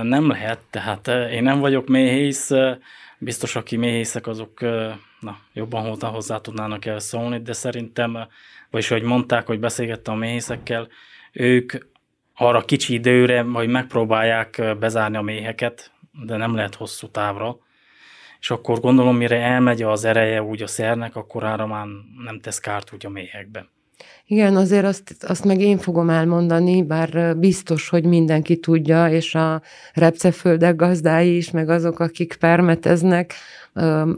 Nem 0.02 0.28
lehet, 0.28 0.58
tehát 0.70 1.08
én 1.32 1.42
nem 1.42 1.60
vagyok 1.60 1.88
méhész, 1.88 2.50
biztos, 3.18 3.56
aki 3.56 3.76
méhészek, 3.76 4.26
azok 4.26 4.60
na, 5.20 5.38
jobban 5.52 5.98
hozzá 6.00 6.40
tudnának 6.40 6.84
elszólni, 6.84 7.38
de 7.38 7.52
szerintem, 7.52 8.18
vagyis 8.70 8.88
hogy 8.88 9.02
mondták, 9.02 9.46
hogy 9.46 9.60
beszélgettem 9.60 10.14
a 10.14 10.16
méhészekkel, 10.16 10.88
ők 11.32 11.72
arra 12.34 12.64
kicsi 12.64 12.94
időre 12.94 13.42
majd 13.42 13.68
megpróbálják 13.68 14.76
bezárni 14.78 15.16
a 15.16 15.22
méheket, 15.22 15.92
de 16.23 16.37
nem 16.37 16.54
lehet 16.54 16.75
hosszú 16.75 17.06
távra, 17.06 17.59
és 18.40 18.50
akkor 18.50 18.80
gondolom, 18.80 19.16
mire 19.16 19.40
elmegy 19.40 19.83
az 19.83 20.04
ereje 20.04 20.42
úgy 20.42 20.62
a 20.62 20.66
szernek, 20.66 21.16
akkor 21.16 21.44
ára 21.44 21.66
már 21.66 21.87
nem 22.25 22.40
tesz 22.40 22.59
kárt 22.59 22.92
úgy 22.92 23.06
a 23.06 23.09
méhekben. 23.09 23.68
Igen, 24.26 24.56
azért 24.56 24.85
azt, 24.85 25.25
azt 25.28 25.44
meg 25.44 25.61
én 25.61 25.78
fogom 25.78 26.11
elmondani, 26.11 26.83
bár 26.83 27.37
biztos, 27.37 27.88
hogy 27.88 28.04
mindenki 28.04 28.56
tudja, 28.56 29.09
és 29.09 29.35
a 29.35 29.62
repceföldek 29.92 30.76
gazdái 30.76 31.37
is, 31.37 31.50
meg 31.50 31.68
azok, 31.68 32.00
akik 32.00 32.37
permeteznek 32.37 33.35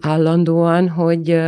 állandóan, 0.01 0.89
hogy 0.89 1.41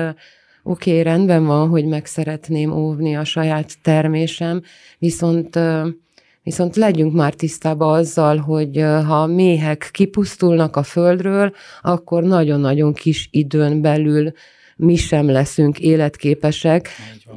oké, 0.62 1.00
rendben 1.00 1.46
van, 1.46 1.68
hogy 1.68 1.84
meg 1.84 2.06
szeretném 2.06 2.72
óvni 2.72 3.16
a 3.16 3.24
saját 3.24 3.72
termésem, 3.82 4.62
viszont 4.98 5.58
Viszont 6.48 6.76
legyünk 6.76 7.12
már 7.14 7.34
tisztában 7.34 7.98
azzal, 7.98 8.36
hogy 8.36 8.76
ha 9.06 9.22
a 9.22 9.26
méhek 9.26 9.88
kipusztulnak 9.92 10.76
a 10.76 10.82
földről, 10.82 11.52
akkor 11.82 12.22
nagyon-nagyon 12.22 12.94
kis 12.94 13.28
időn 13.30 13.82
belül 13.82 14.32
mi 14.78 14.96
sem 14.96 15.30
leszünk 15.30 15.78
életképesek, 15.78 16.88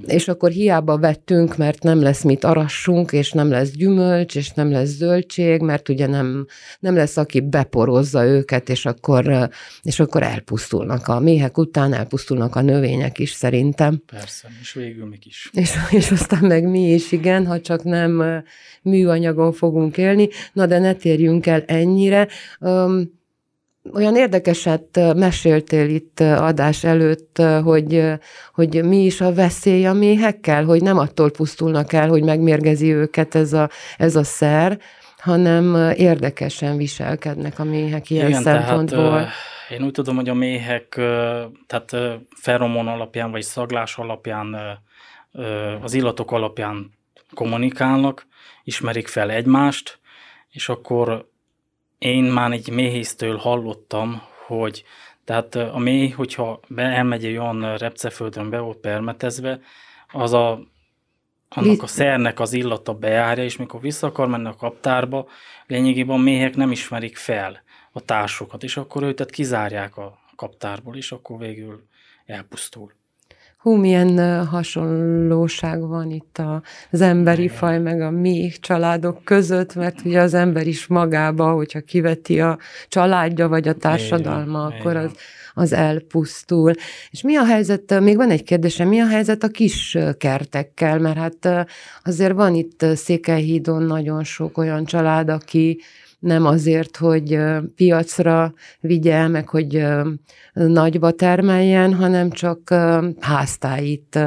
és 0.06 0.28
akkor 0.28 0.50
hiába 0.50 0.98
vettünk, 0.98 1.58
mert 1.58 1.84
nem 1.84 2.02
lesz 2.02 2.24
mit 2.24 2.44
arassunk, 2.44 3.12
és 3.12 3.32
nem 3.32 3.50
lesz 3.50 3.72
gyümölcs, 3.72 4.36
és 4.36 4.50
nem 4.50 4.72
lesz 4.72 4.90
zöldség, 4.90 5.62
mert 5.62 5.90
ugye 5.90 6.08
nem, 6.08 6.46
nem 6.80 6.96
lesz, 6.96 7.18
aki 7.18 7.42
beporozza 7.42 8.26
őket, 8.26 8.70
és 8.70 8.86
akkor, 8.86 9.50
és 9.82 10.00
akkor 10.00 10.24
elpusztulnak 10.24 11.08
a 11.08 11.20
méhek 11.20 11.58
után, 11.58 11.94
elpusztulnak 11.94 12.56
a 12.56 12.62
növények 12.62 13.20
is 13.20 13.32
szerintem. 13.32 14.02
Persze, 14.06 14.48
és 14.62 14.74
végül 14.74 15.06
még 15.06 15.26
is. 15.26 15.50
És, 15.54 15.72
és 15.90 16.12
aztán 16.12 16.46
meg 16.46 16.70
mi 16.70 16.94
is, 16.94 17.12
igen, 17.12 17.46
ha 17.46 17.62
csak 17.62 17.84
nem 17.84 18.44
műanyagon 18.82 19.54
fogunk 19.54 19.98
élni. 19.98 20.30
Na, 20.54 20.66
de 20.66 20.80
ne 20.80 20.94
térjünk 20.94 21.46
el 21.46 21.64
ennyire. 21.66 22.28
Um, 22.60 23.20
olyan 23.94 24.16
érdekeset 24.16 25.00
meséltél 25.16 25.90
itt 25.90 26.20
adás 26.20 26.84
előtt, 26.84 27.42
hogy, 27.64 28.04
hogy 28.54 28.84
mi 28.84 29.04
is 29.04 29.22
a 29.22 29.34
veszély 29.34 29.86
a 29.86 29.94
méhekkel, 29.94 30.64
hogy 30.66 30.82
nem 30.82 30.98
attól 30.98 31.32
pusztulnak 31.32 31.94
el, 31.94 32.10
hogy 32.10 32.24
megmérgezi 32.24 32.94
őket 32.94 33.36
ez 33.36 33.54
a, 33.54 33.70
ez 33.98 34.16
a 34.16 34.24
szer, 34.24 34.80
hanem 35.18 35.92
érdekesen 35.96 36.78
viselkednek 36.78 37.60
a 37.60 37.64
méhek 37.64 38.10
ilyen 38.10 38.28
Igen, 38.28 38.42
szempontból. 38.42 39.10
Tehát, 39.10 39.30
én 39.70 39.84
úgy 39.84 39.92
tudom, 39.92 40.16
hogy 40.16 40.30
a 40.30 40.34
méhek 40.34 40.88
tehát 41.68 41.96
feromon 42.36 42.88
alapján, 42.88 43.32
vagy 43.32 43.42
szaglás 43.42 43.98
alapján, 43.98 44.56
az 45.82 45.94
illatok 45.94 46.32
alapján 46.32 46.92
kommunikálnak, 47.34 48.28
ismerik 48.64 49.08
fel 49.08 49.32
egymást, 49.32 50.00
és 50.50 50.70
akkor 50.70 51.31
én 52.02 52.24
már 52.24 52.52
egy 52.52 52.70
méhésztől 52.70 53.38
hallottam, 53.38 54.22
hogy 54.48 54.84
tehát 55.24 55.56
a 55.56 55.78
mély, 55.78 56.10
hogyha 56.10 56.60
be 56.68 56.84
elmegy 56.84 57.26
egy 57.26 57.38
olyan 57.38 57.78
repceföldön 57.78 58.50
be 58.50 58.60
volt 58.60 58.78
permetezve, 58.78 59.60
az 60.12 60.34
a, 60.34 60.60
annak 61.50 61.84
a 61.84 61.88
szernek 61.88 62.40
az 62.40 62.54
illata 62.54 62.94
bejárja, 62.94 63.44
és 63.44 63.58
mikor 63.58 63.82
vissza 63.82 64.08
akar 64.08 64.28
menni 64.28 64.48
a 64.48 64.56
kaptárba, 64.56 65.28
lényegében 65.68 66.16
a 66.16 66.22
méhek 66.22 66.56
nem 66.56 66.72
ismerik 66.72 67.18
fel 67.18 67.64
a 67.92 68.02
társokat, 68.02 68.64
és 68.64 68.78
akkor 68.78 69.04
őket 69.04 69.30
kizárják 69.30 69.98
a 69.98 70.20
kaptárból, 70.36 70.96
és 70.96 71.12
akkor 71.12 71.38
végül 71.38 71.88
elpusztul. 72.26 72.94
Hú, 73.62 73.76
milyen 73.76 74.46
hasonlóság 74.46 75.88
van 75.88 76.12
itt 76.12 76.42
az 76.92 77.02
emberi 77.02 77.48
faj, 77.48 77.80
meg 77.80 78.02
a 78.02 78.12
mi 78.12 78.52
családok 78.60 79.24
között, 79.24 79.76
mert 79.76 80.06
ugye 80.06 80.22
az 80.22 80.34
ember 80.34 80.68
is 80.68 80.88
magába, 80.88 81.52
hogyha 81.52 81.80
kiveti 81.80 82.40
a 82.40 82.58
családja, 82.88 83.48
vagy 83.48 83.68
a 83.68 83.74
társadalma, 83.74 84.68
Igen. 84.68 84.80
akkor 84.80 84.96
az, 84.96 85.12
az 85.54 85.74
elpusztul. 85.74 86.74
És 87.10 87.22
mi 87.22 87.36
a 87.36 87.46
helyzet, 87.46 88.00
még 88.00 88.16
van 88.16 88.30
egy 88.30 88.44
kérdésem, 88.44 88.88
mi 88.88 89.00
a 89.00 89.08
helyzet 89.08 89.44
a 89.44 89.48
kis 89.48 89.98
kertekkel, 90.18 91.00
mert 91.00 91.18
hát 91.18 91.68
azért 92.04 92.34
van 92.34 92.56
itt 92.56 92.86
Székelyhídon 92.96 93.84
nagyon 93.84 94.24
sok 94.24 94.58
olyan 94.58 94.86
család, 94.86 95.30
aki 95.30 95.82
nem 96.22 96.46
azért, 96.46 96.98
hogy 96.98 97.40
piacra 97.76 98.54
vigye, 98.80 99.28
meg 99.28 99.48
hogy 99.48 99.86
nagyba 100.54 101.12
termeljen, 101.12 101.94
hanem 101.94 102.30
csak 102.30 102.74
háztáit, 103.20 104.20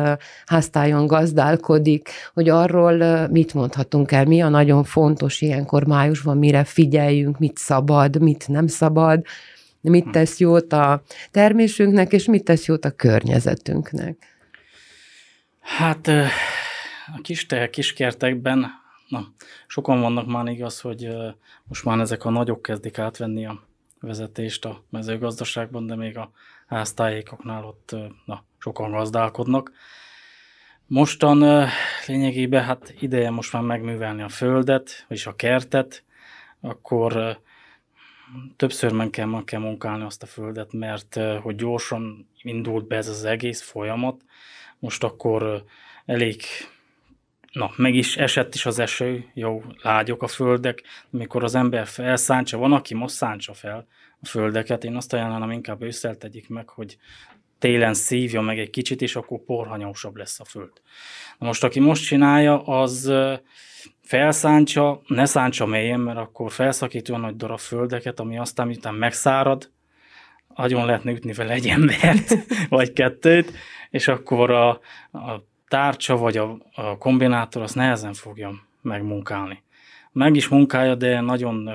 háztájon 0.47 1.07
gazdálkodik, 1.07 2.09
hogy 2.33 2.49
arról 2.49 3.27
mit 3.29 3.55
mondhatunk 3.55 4.13
el, 4.13 4.25
mi 4.25 4.43
a 4.43 4.49
nagyon 4.49 4.85
fontos 4.85 5.41
ilyenkor 5.41 5.87
májusban, 5.87 6.39
mire 6.39 6.65
figyeljünk, 6.65 7.39
mit 7.39 7.59
szabad, 7.59 8.23
mit 8.23 8.49
nem 8.49 8.67
szabad, 8.67 9.25
mit 9.81 10.11
tesz 10.11 10.39
jót 10.39 10.73
a 10.73 11.03
termésünknek, 11.31 12.13
és 12.13 12.27
mit 12.27 12.45
tesz 12.45 12.67
jót 12.67 12.85
a 12.85 12.91
környezetünknek. 12.91 14.17
Hát 15.61 16.07
a 17.17 17.21
kis 17.23 17.47
te, 17.47 17.71
kiskertekben 17.71 18.83
Na, 19.15 19.33
sokan 19.67 20.01
vannak 20.01 20.27
már 20.27 20.47
igaz, 20.47 20.81
hogy 20.81 21.09
most 21.65 21.85
már 21.85 21.99
ezek 21.99 22.25
a 22.25 22.31
nagyok 22.31 22.63
kezdik 22.63 22.99
átvenni 22.99 23.47
a 23.47 23.63
vezetést 24.01 24.65
a 24.65 24.83
mezőgazdaságban, 24.91 25.87
de 25.87 25.97
még 25.97 26.19
a 26.19 26.31
háztájékoknál 26.67 27.65
ott 27.65 27.97
na, 28.25 28.45
sokan 28.59 28.91
gazdálkodnak. 28.91 29.73
Mostan 30.87 31.69
lényegében 32.07 32.65
hát 32.65 32.95
ideje 33.01 33.31
most 33.31 33.53
már 33.53 33.63
megművelni 33.63 34.23
a 34.23 34.29
földet, 34.29 35.05
vagyis 35.09 35.27
a 35.27 35.37
kertet, 35.37 36.05
akkor 36.61 37.41
többször 38.57 38.93
meg 38.93 39.11
kell, 39.11 39.27
meg 39.27 39.45
kell 39.45 39.61
munkálni 39.61 40.05
azt 40.05 40.23
a 40.23 40.27
földet, 40.27 40.73
mert 40.73 41.19
hogy 41.43 41.55
gyorsan 41.55 42.29
indult 42.43 42.87
be 42.87 42.97
ez 42.97 43.09
az 43.09 43.25
egész 43.25 43.63
folyamat, 43.63 44.25
most 44.79 45.05
akkor 45.05 45.65
elég 46.05 46.43
Na, 47.55 47.73
meg 47.77 47.95
is 47.95 48.17
esett 48.17 48.55
is 48.55 48.67
az 48.67 48.79
eső, 48.79 49.31
jó, 49.35 49.63
lágyok 49.83 50.23
a 50.23 50.27
földek, 50.27 50.83
amikor 51.13 51.45
az 51.45 51.55
ember 51.55 51.87
felszántsa, 51.87 52.59
van, 52.59 52.73
aki 52.73 52.95
most 52.95 53.15
szántsa 53.15 53.55
fel 53.55 53.87
a 54.21 54.27
földeket, 54.27 54.85
én 54.85 54.97
azt 54.97 55.13
ajánlanám, 55.13 55.51
inkább 55.51 55.83
ősszel 55.83 56.17
tegyik 56.17 56.49
meg, 56.49 56.69
hogy 56.69 56.97
télen 57.59 57.95
szívja 57.95 58.41
meg 58.41 58.59
egy 58.59 58.71
kicsit, 58.71 59.03
és 59.03 59.17
akkor 59.17 59.45
porhanyósabb 59.45 60.17
lesz 60.17 60.41
a 60.41 60.45
föld. 60.45 60.73
Na 61.39 61.47
most, 61.47 61.65
aki 61.65 61.81
most 61.81 62.05
csinálja, 62.05 62.63
az 62.63 63.13
felszántsa, 64.03 65.03
ne 65.07 65.25
szántsa 65.25 65.67
mélyen, 65.67 66.01
mert 66.01 66.19
akkor 66.19 66.53
felszakít 66.53 67.09
olyan 67.09 67.21
nagy 67.21 67.37
darab 67.37 67.59
földeket, 67.59 68.21
ami 68.21 68.39
aztán 68.39 68.67
miután 68.67 68.95
megszárad, 68.95 69.71
agyon 70.49 70.87
lehetne 70.87 71.11
ütni 71.11 71.33
vele 71.33 71.53
egy 71.53 71.69
embert, 71.69 72.37
vagy 72.69 72.93
kettőt, 72.93 73.53
és 73.91 74.09
akkor 74.09 74.51
a, 74.51 74.69
a 75.13 75.53
tárcsa 75.75 76.17
vagy 76.17 76.37
a, 76.37 76.59
a 76.75 76.99
kombinátor 76.99 77.63
azt 77.63 77.75
nehezen 77.75 78.13
fogja 78.13 78.53
megmunkálni. 78.83 79.63
Meg 80.13 80.37
is 80.37 80.49
munkálja, 80.49 80.95
de 80.95 81.21
nagyon 81.21 81.71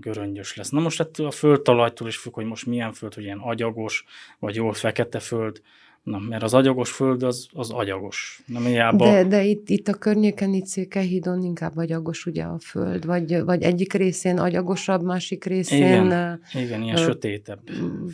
göröngyös 0.00 0.56
lesz. 0.56 0.70
Na 0.70 0.80
most 0.80 1.00
ettől 1.00 1.26
a 1.26 1.30
földtalajtól 1.30 2.08
is 2.08 2.16
függ, 2.16 2.34
hogy 2.34 2.44
most 2.44 2.66
milyen 2.66 2.92
föld, 2.92 3.14
hogy 3.14 3.24
ilyen 3.24 3.38
agyagos, 3.38 4.04
vagy 4.38 4.54
jól 4.54 4.72
fekete 4.72 5.18
föld, 5.18 5.60
Na, 6.02 6.18
mert 6.18 6.42
az 6.42 6.54
agyagos 6.54 6.90
föld 6.90 7.22
az, 7.22 7.48
az 7.52 7.70
agyagos. 7.70 8.42
Nem 8.46 8.64
hiába... 8.64 9.04
De, 9.04 9.24
de 9.24 9.42
itt, 9.42 9.68
itt 9.68 9.88
a 9.88 9.94
környéken, 9.94 10.52
itt 10.54 10.66
Székelyhídon 10.66 11.42
inkább 11.42 11.76
agyagos 11.76 12.26
ugye 12.26 12.42
a 12.42 12.58
föld, 12.58 13.06
vagy, 13.06 13.42
vagy 13.42 13.62
egyik 13.62 13.92
részén 13.92 14.38
agyagosabb, 14.38 15.02
másik 15.02 15.44
részén... 15.44 15.78
Igen, 15.78 16.06
uh, 16.06 16.62
igen 16.62 16.82
ilyen 16.82 16.96
uh, 16.96 17.02
sötétebb 17.02 17.60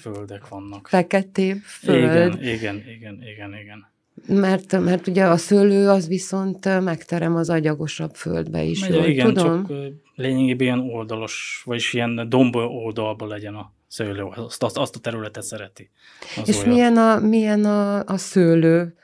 földek 0.01 0.49
vannak. 0.49 0.89
Feketébb 0.89 1.59
föld. 1.59 2.03
Igen, 2.03 2.43
igen, 2.43 2.83
igen, 2.97 3.23
igen, 3.23 3.55
igen. 3.63 3.89
Mert, 4.27 4.81
mert 4.81 5.07
ugye 5.07 5.25
a 5.25 5.37
szőlő 5.37 5.89
az 5.89 6.09
viszont 6.09 6.81
megterem 6.81 7.37
az 7.37 7.51
agyagosabb 7.51 8.15
földbe 8.15 8.63
is. 8.63 8.89
Jól, 8.89 9.05
igen, 9.05 9.35
tudom? 9.35 9.67
csak 9.67 9.77
lényegében 10.15 10.67
ilyen 10.67 10.91
oldalos, 10.91 11.63
vagyis 11.65 11.93
ilyen 11.93 12.29
domb 12.29 12.57
oldalba 12.57 13.27
legyen 13.27 13.55
a 13.55 13.73
szőlő, 13.89 14.23
azt, 14.23 14.63
azt 14.63 14.97
a 14.97 14.99
területet 15.01 15.43
szereti. 15.43 15.91
Az 16.37 16.49
És 16.49 16.65
milyen 16.65 16.97
a, 16.97 17.19
milyen 17.19 17.65
a, 17.65 18.05
a 18.05 18.17
szőlő 18.17 18.95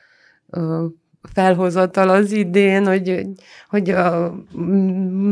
felhozatal 1.32 2.08
az 2.08 2.32
idén, 2.32 2.86
hogy, 2.86 3.26
hogy 3.68 3.90
a, 3.90 4.34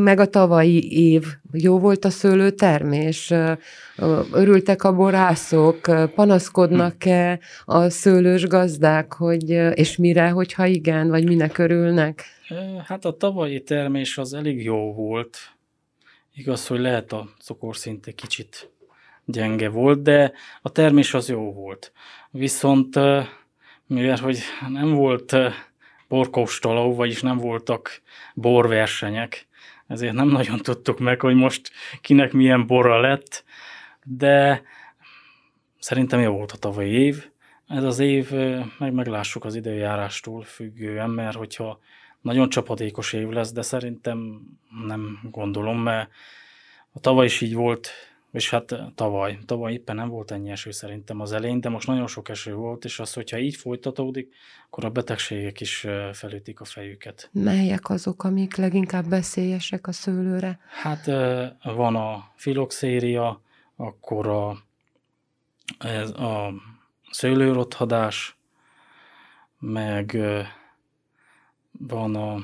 meg 0.03 0.19
a 0.19 0.27
tavalyi 0.27 1.11
év 1.11 1.25
jó 1.53 1.79
volt 1.79 2.05
a 2.05 2.11
szőlőtermés, 2.11 3.33
örültek 4.33 4.85
a 4.85 4.95
borászok, 4.95 5.81
panaszkodnak-e 6.15 7.39
a 7.65 7.89
szőlős 7.89 8.47
gazdák, 8.47 9.13
hogy, 9.13 9.51
és 9.75 9.97
mire, 9.97 10.29
hogyha 10.29 10.67
igen, 10.67 11.09
vagy 11.09 11.25
minek 11.25 11.59
örülnek? 11.59 12.25
Hát 12.87 13.05
a 13.05 13.17
tavalyi 13.17 13.63
termés 13.63 14.19
az 14.19 14.35
elég 14.35 14.65
jó 14.65 14.93
volt. 14.93 15.37
Igaz, 16.35 16.67
hogy 16.67 16.81
lehet 16.81 17.13
a 17.13 17.29
cukorszint 17.41 18.15
kicsit 18.15 18.71
gyenge 19.25 19.69
volt, 19.69 20.03
de 20.03 20.33
a 20.63 20.69
termés 20.69 21.15
az 21.15 21.29
jó 21.29 21.53
volt. 21.53 21.93
Viszont 22.31 22.99
mivel 23.87 24.17
hogy 24.17 24.39
nem 24.69 24.95
volt 24.95 25.37
borkóstoló, 26.09 26.95
vagyis 26.95 27.23
nem 27.23 27.37
voltak 27.37 28.03
borversenyek, 28.35 29.49
ezért 29.87 30.13
nem 30.13 30.29
nagyon 30.29 30.59
tudtuk 30.59 30.99
meg, 30.99 31.21
hogy 31.21 31.35
most 31.35 31.71
kinek 32.01 32.33
milyen 32.33 32.67
borra 32.67 33.01
lett, 33.01 33.45
de 34.05 34.63
szerintem 35.79 36.21
jó 36.21 36.33
volt 36.33 36.53
a 36.53 36.57
tavalyi 36.57 36.91
év. 36.91 37.29
Ez 37.69 37.83
az 37.85 37.99
év, 37.99 38.31
meg 38.79 38.93
meglássuk 38.93 39.45
az 39.45 39.55
időjárástól 39.55 40.43
függően, 40.43 41.11
mert 41.11 41.37
hogyha 41.37 41.79
nagyon 42.21 42.49
csapadékos 42.49 43.13
év 43.13 43.29
lesz, 43.29 43.53
de 43.53 43.63
szerintem 43.63 44.41
nem 44.87 45.19
gondolom, 45.31 45.79
mert 45.79 46.11
a 46.93 47.01
tavaly 47.01 47.25
is 47.25 47.41
így 47.41 47.55
volt, 47.55 47.91
és 48.35 48.51
hát 48.51 48.75
tavaly, 48.95 49.39
tavaly 49.47 49.73
éppen 49.73 49.97
nem 49.97 50.09
volt 50.09 50.31
ennyi 50.31 50.51
eső 50.51 50.71
szerintem 50.71 51.21
az 51.21 51.33
elején, 51.33 51.61
de 51.61 51.69
most 51.69 51.87
nagyon 51.87 52.07
sok 52.07 52.29
eső 52.29 52.55
volt, 52.55 52.85
és 52.85 52.99
az, 52.99 53.13
hogyha 53.13 53.39
így 53.39 53.57
folytatódik, 53.57 54.35
akkor 54.67 54.85
a 54.85 54.91
betegségek 54.91 55.61
is 55.61 55.87
felütik 56.13 56.61
a 56.61 56.65
fejüket. 56.65 57.29
Melyek 57.33 57.89
azok, 57.91 58.25
amik 58.25 58.57
leginkább 58.57 59.09
veszélyesek 59.09 59.87
a 59.87 59.93
szőlőre? 59.93 60.59
Hát 60.83 61.07
van 61.63 61.97
a 61.97 62.33
filoxéria, 62.35 63.41
akkor 63.77 64.27
a, 64.27 64.57
ez 65.79 66.11
a 66.11 66.53
szőlőrothadás, 67.11 68.37
meg 69.59 70.19
van 71.71 72.15
a 72.15 72.39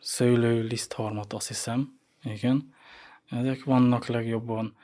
szőlőlisztharmat, 0.00 1.32
azt 1.32 1.48
hiszem, 1.48 1.98
igen, 2.22 2.76
ezek 3.30 3.64
vannak 3.64 4.06
legjobban. 4.06 4.76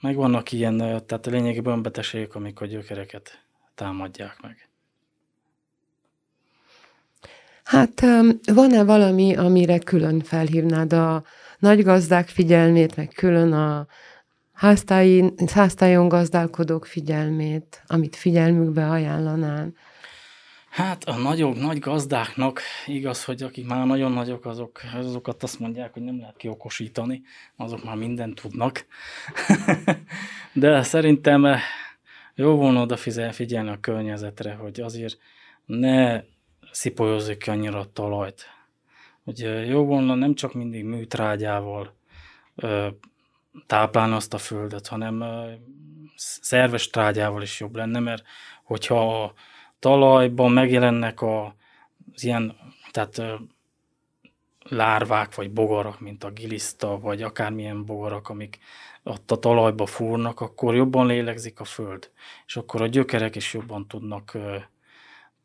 Meg 0.00 0.14
vannak 0.14 0.52
ilyen, 0.52 0.76
tehát 0.76 1.26
a 1.26 1.30
lényegében 1.30 1.82
betegségek, 1.82 2.34
amik 2.34 2.60
a 2.60 2.66
gyökereket 2.66 3.44
támadják 3.74 4.40
meg. 4.42 4.68
Hát 7.64 8.00
van-e 8.52 8.84
valami, 8.84 9.36
amire 9.36 9.78
külön 9.78 10.20
felhívnád 10.20 10.92
a 10.92 11.24
nagy 11.58 11.82
gazdák 11.82 12.28
figyelmét, 12.28 12.96
meg 12.96 13.08
külön 13.08 13.52
a 13.52 13.86
háztájon 15.46 16.08
gazdálkodók 16.08 16.86
figyelmét, 16.86 17.82
amit 17.86 18.16
figyelmükbe 18.16 18.90
ajánlanál? 18.90 19.72
Hát 20.76 21.04
a 21.04 21.16
nagyobb, 21.16 21.56
nagy 21.56 21.78
gazdáknak 21.78 22.60
igaz, 22.86 23.24
hogy 23.24 23.42
akik 23.42 23.66
már 23.66 23.86
nagyon 23.86 24.12
nagyok, 24.12 24.44
azok, 24.44 24.80
azokat 24.94 25.42
azt 25.42 25.58
mondják, 25.58 25.92
hogy 25.92 26.02
nem 26.02 26.18
lehet 26.18 26.36
kiokosítani, 26.36 27.22
azok 27.56 27.84
már 27.84 27.96
mindent 27.96 28.40
tudnak. 28.40 28.86
De 30.52 30.82
szerintem 30.82 31.44
eh, 31.44 31.60
jó 32.34 32.56
volna 32.56 32.80
odafigyelni 32.80 33.68
a 33.68 33.80
környezetre, 33.80 34.54
hogy 34.54 34.80
azért 34.80 35.18
ne 35.64 36.22
szipolyozzuk 36.70 37.38
ki 37.38 37.50
annyira 37.50 37.78
a 37.78 37.92
talajt. 37.92 38.44
Hogy 39.24 39.42
eh, 39.42 39.68
jó 39.68 39.84
volna 39.84 40.14
nem 40.14 40.34
csak 40.34 40.54
mindig 40.54 40.84
műtrágyával 40.84 41.94
ö, 42.54 42.88
táplálni 43.66 44.14
azt 44.14 44.34
a 44.34 44.38
földet, 44.38 44.86
hanem 44.86 45.24
szerves 46.16 46.90
trágyával 46.90 47.42
is 47.42 47.60
jobb 47.60 47.76
lenne, 47.76 47.98
mert 47.98 48.22
hogyha 48.64 49.34
talajban 49.78 50.52
megjelennek 50.52 51.20
a, 51.20 51.54
az 52.14 52.24
ilyen, 52.24 52.56
tehát 52.90 53.22
lárvák 54.68 55.34
vagy 55.34 55.50
bogarak, 55.50 56.00
mint 56.00 56.24
a 56.24 56.30
giliszta, 56.30 56.98
vagy 56.98 57.22
akármilyen 57.22 57.84
bogarak, 57.84 58.28
amik 58.28 58.58
ott 59.02 59.30
a 59.30 59.38
talajba 59.38 59.86
fúrnak, 59.86 60.40
akkor 60.40 60.74
jobban 60.74 61.06
lélegzik 61.06 61.60
a 61.60 61.64
föld, 61.64 62.10
és 62.46 62.56
akkor 62.56 62.82
a 62.82 62.86
gyökerek 62.86 63.36
is 63.36 63.54
jobban 63.54 63.88
tudnak 63.88 64.38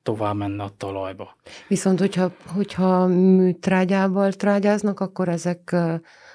tovább 0.03 0.35
menni 0.35 0.59
a 0.59 0.71
talajba. 0.77 1.35
Viszont, 1.67 1.99
hogyha, 1.99 2.31
hogyha 2.55 3.07
műtrágyával 3.07 4.31
trágyáznak, 4.31 4.99
akkor 4.99 5.29
ezek 5.29 5.75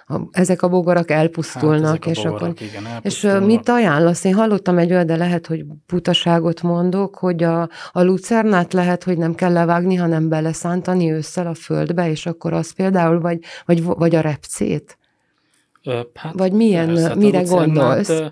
a, 0.06 0.20
ezek 0.30 0.62
a 0.62 0.68
bogarak 0.68 1.10
elpusztulnak. 1.10 2.04
Hát, 2.04 2.06
és 2.06 2.18
a 2.18 2.30
bogarak, 2.30 2.42
akkor, 2.42 2.66
igen, 2.68 2.86
És 3.02 3.28
mit 3.40 3.68
ajánlasz? 3.68 4.24
Én 4.24 4.34
hallottam 4.34 4.78
egy 4.78 4.90
olyan, 4.90 5.06
de 5.06 5.16
lehet, 5.16 5.46
hogy 5.46 5.64
butaságot 5.86 6.62
mondok, 6.62 7.16
hogy 7.16 7.42
a, 7.42 7.68
a 7.92 8.02
lucernát 8.02 8.72
lehet, 8.72 9.04
hogy 9.04 9.18
nem 9.18 9.34
kell 9.34 9.52
levágni, 9.52 9.94
hanem 9.94 10.28
beleszántani 10.28 11.12
ősszel 11.12 11.46
a 11.46 11.54
földbe, 11.54 12.10
és 12.10 12.26
akkor 12.26 12.52
az 12.52 12.70
például, 12.70 13.20
vagy, 13.20 13.38
vagy, 13.64 13.82
vagy 13.82 14.14
a 14.14 14.20
repcét? 14.20 14.98
Hát 16.14 16.32
vagy 16.32 16.52
milyen, 16.52 16.86
persze, 16.86 17.08
hát 17.08 17.16
mire 17.16 17.42
gondolsz? 17.42 18.22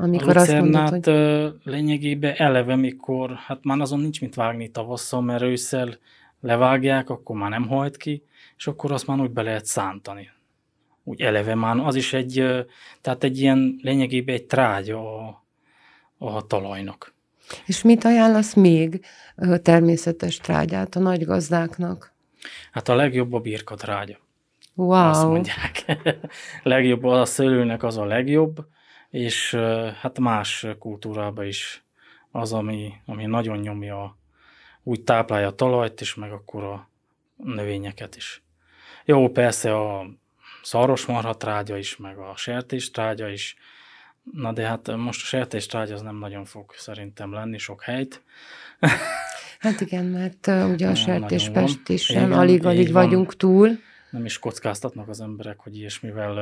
Amikor 0.00 0.36
a 0.36 0.40
lucernát 0.40 0.92
azt 0.92 1.06
mondod, 1.06 1.52
hogy... 1.62 1.72
lényegében 1.72 2.34
eleve, 2.36 2.76
mikor, 2.76 3.30
hát 3.34 3.64
már 3.64 3.80
azon 3.80 4.00
nincs 4.00 4.20
mit 4.20 4.34
vágni 4.34 4.68
tavasszal, 4.68 5.20
mert 5.20 5.42
ősszel 5.42 5.98
levágják, 6.40 7.10
akkor 7.10 7.36
már 7.36 7.50
nem 7.50 7.68
hajt 7.68 7.96
ki, 7.96 8.22
és 8.56 8.66
akkor 8.66 8.92
azt 8.92 9.06
már 9.06 9.20
úgy 9.20 9.30
be 9.30 9.42
lehet 9.42 9.64
szántani 9.64 10.30
úgy 11.04 11.20
eleve 11.20 11.54
már 11.54 11.76
az 11.76 11.94
is 11.94 12.12
egy, 12.12 12.44
tehát 13.00 13.24
egy 13.24 13.38
ilyen 13.38 13.78
lényegében 13.82 14.34
egy 14.34 14.44
trágya 14.44 15.26
a, 15.26 15.44
a 16.18 16.46
talajnak. 16.46 17.14
És 17.66 17.82
mit 17.82 18.04
ajánlasz 18.04 18.54
még 18.54 19.04
természetes 19.62 20.36
trágyát 20.36 20.96
a 20.96 21.00
nagy 21.00 21.24
gazdáknak? 21.24 22.12
Hát 22.72 22.88
a 22.88 22.94
legjobb 22.94 23.32
a 23.32 23.40
birka 23.40 23.74
trágya. 23.74 24.18
Wow. 24.74 25.08
Azt 25.08 25.26
mondják. 25.26 25.84
legjobb 26.62 27.04
a 27.04 27.24
szőlőnek 27.24 27.82
az 27.82 27.96
a 27.96 28.04
legjobb, 28.04 28.66
és 29.10 29.54
hát 30.00 30.18
más 30.18 30.66
kultúrában 30.78 31.46
is 31.46 31.84
az, 32.30 32.52
ami, 32.52 32.92
ami 33.06 33.26
nagyon 33.26 33.58
nyomja, 33.58 34.16
úgy 34.82 35.02
táplálja 35.02 35.46
a 35.46 35.54
talajt 35.54 36.00
is, 36.00 36.14
meg 36.14 36.32
akkor 36.32 36.64
a 36.64 36.88
növényeket 37.36 38.16
is. 38.16 38.42
Jó, 39.04 39.28
persze 39.28 39.76
a 39.76 40.06
szarvasmarha 40.62 41.36
trágya 41.36 41.76
is, 41.76 41.96
meg 41.96 42.18
a 42.18 42.32
sertés 42.36 42.90
trágya 42.90 43.28
is. 43.28 43.56
Na 44.32 44.52
de 44.52 44.66
hát 44.66 44.96
most 44.96 45.22
a 45.22 45.26
sertés 45.26 45.66
trágya 45.66 45.94
az 45.94 46.02
nem 46.02 46.16
nagyon 46.16 46.44
fog 46.44 46.72
szerintem 46.76 47.32
lenni 47.32 47.58
sok 47.58 47.82
helyt. 47.82 48.22
Hát 49.60 49.80
igen, 49.80 50.04
mert 50.04 50.46
uh, 50.46 50.70
ugye 50.70 50.88
a 50.88 50.94
sertéspest 50.94 51.88
is 51.88 52.10
alig-alig 52.10 52.92
vagyunk 52.92 53.36
túl. 53.36 53.70
nem 54.10 54.24
is 54.24 54.38
kockáztatnak 54.38 55.08
az 55.08 55.20
emberek, 55.20 55.58
hogy 55.58 55.76
ilyesmivel, 55.76 56.34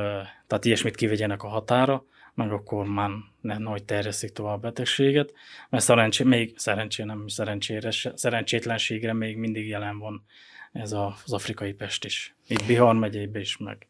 tehát 0.47 0.65
ilyesmit 0.65 0.95
kivegyenek 0.95 1.43
a 1.43 1.47
határa, 1.47 2.05
meg 2.33 2.51
akkor 2.51 2.85
már 2.85 3.09
ne 3.41 3.57
nagy 3.57 3.83
terjesztik 3.83 4.31
tovább 4.31 4.55
a 4.55 4.57
betegséget, 4.57 5.33
mert 5.69 5.83
szerencsé, 5.83 6.23
még 6.23 6.53
szerencsé, 6.57 7.03
nem 7.03 7.27
szerencsére, 7.27 7.91
szerencsétlenségre 8.15 9.13
még 9.13 9.37
mindig 9.37 9.67
jelen 9.67 9.99
van 9.99 10.23
ez 10.71 10.91
a, 10.91 11.15
az 11.25 11.33
afrikai 11.33 11.73
pest 11.73 12.05
is. 12.05 12.35
Itt 12.47 12.65
Bihar 12.65 12.95
megyében 12.95 13.41
is, 13.41 13.57
meg 13.57 13.87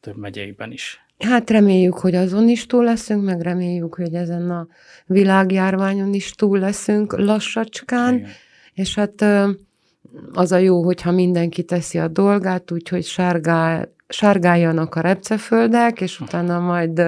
több 0.00 0.16
megyékben 0.16 0.72
is. 0.72 1.04
Hát 1.18 1.50
reméljük, 1.50 1.94
hogy 1.94 2.14
azon 2.14 2.48
is 2.48 2.66
túl 2.66 2.84
leszünk, 2.84 3.24
meg 3.24 3.40
reméljük, 3.40 3.94
hogy 3.94 4.14
ezen 4.14 4.50
a 4.50 4.66
világjárványon 5.06 6.14
is 6.14 6.30
túl 6.30 6.58
leszünk 6.58 7.16
lassacskán, 7.16 8.14
Igen. 8.14 8.30
és 8.72 8.94
hát 8.94 9.24
az 10.32 10.52
a 10.52 10.56
jó, 10.56 10.82
hogyha 10.82 11.10
mindenki 11.10 11.62
teszi 11.62 11.98
a 11.98 12.08
dolgát, 12.08 12.70
úgyhogy 12.70 13.04
sárgál, 13.04 13.94
sárgáljanak 14.14 14.94
a 14.94 15.00
repceföldek, 15.00 16.00
és 16.00 16.20
utána 16.20 16.58
majd 16.58 17.02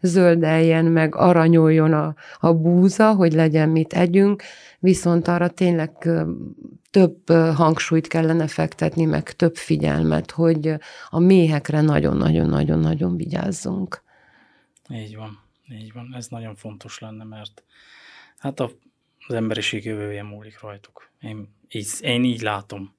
zöldeljen, 0.00 0.84
meg 0.84 1.14
aranyoljon 1.14 1.92
a, 1.92 2.14
a 2.38 2.52
búza, 2.52 3.14
hogy 3.14 3.32
legyen 3.32 3.68
mit 3.68 3.92
együnk, 3.92 4.42
viszont 4.78 5.28
arra 5.28 5.48
tényleg 5.48 5.90
több 6.90 7.30
hangsúlyt 7.54 8.06
kellene 8.06 8.46
fektetni, 8.46 9.04
meg 9.04 9.32
több 9.32 9.56
figyelmet, 9.56 10.30
hogy 10.30 10.74
a 11.08 11.18
méhekre 11.18 11.80
nagyon-nagyon-nagyon-nagyon 11.80 13.16
vigyázzunk. 13.16 14.02
Így 14.88 15.16
van, 15.16 15.38
így 15.70 15.92
van. 15.92 16.14
Ez 16.16 16.26
nagyon 16.26 16.54
fontos 16.54 16.98
lenne, 16.98 17.24
mert 17.24 17.64
hát 18.38 18.60
a, 18.60 18.70
az 19.26 19.34
emberiség 19.34 19.84
jövője 19.84 20.22
múlik 20.22 20.60
rajtuk. 20.60 21.10
Én 21.20 21.54
én 22.00 22.24
így 22.24 22.40
látom. 22.40 22.94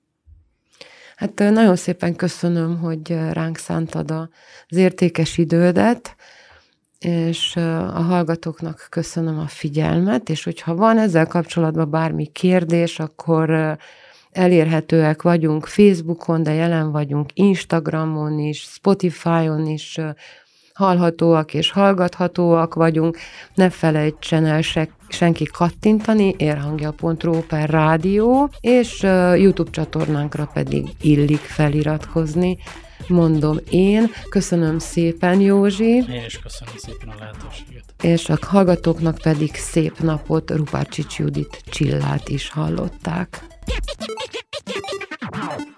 Hát 1.18 1.40
nagyon 1.40 1.76
szépen 1.76 2.16
köszönöm, 2.16 2.80
hogy 2.80 3.18
ránk 3.32 3.58
szántad 3.58 4.12
az 4.12 4.78
értékes 4.78 5.38
idődet, 5.38 6.16
és 7.00 7.56
a 7.56 8.02
hallgatóknak 8.02 8.88
köszönöm 8.90 9.40
a 9.40 9.48
figyelmet, 9.48 10.30
és 10.30 10.44
hogyha 10.44 10.76
van 10.76 10.98
ezzel 10.98 11.28
kapcsolatban 11.28 11.90
bármi 11.90 12.26
kérdés, 12.26 13.00
akkor 13.00 13.78
elérhetőek 14.32 15.22
vagyunk 15.22 15.66
Facebookon, 15.66 16.44
de 16.44 16.54
jelen 16.54 16.92
vagyunk 16.92 17.30
Instagramon 17.34 18.40
is, 18.40 18.62
Spotify-on 18.62 19.68
is, 19.68 20.00
hallhatóak 20.78 21.54
és 21.54 21.72
hallgathatóak 21.72 22.74
vagyunk. 22.74 23.18
Ne 23.54 23.70
felejtsen 23.70 24.46
el 24.46 24.62
se, 24.62 24.90
senki 25.08 25.46
kattintani, 25.46 26.36
érhangja.ro 26.38 27.42
per 27.42 27.70
rádió, 27.70 28.50
és 28.60 29.02
YouTube 29.36 29.72
csatornánkra 29.72 30.50
pedig 30.54 30.88
illik 31.02 31.40
feliratkozni 31.40 32.58
mondom 33.08 33.58
én. 33.70 34.12
Köszönöm 34.30 34.80
szépen, 34.80 35.40
Józsi. 35.40 35.96
Én 35.96 36.24
is 36.26 36.40
köszönöm 36.40 36.74
szépen 36.78 37.10
a 37.10 37.16
lehetőséget. 37.20 37.84
És 38.02 38.30
a 38.30 38.38
hallgatóknak 38.42 39.18
pedig 39.18 39.56
szép 39.56 40.00
napot, 40.00 40.52
Rupárcsics 40.52 41.18
Judit 41.18 41.64
Csillát 41.70 42.30
is 42.30 42.50
hallották. 42.50 43.44
Ow. 45.32 45.78